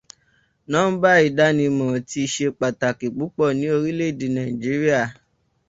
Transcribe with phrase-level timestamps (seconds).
[0.71, 5.01] Nọ́mbà ìdánimọ̀ ti ṣe pàtàkì púpọ̀ ní orílẹ̀-èdè Nàìjíríà.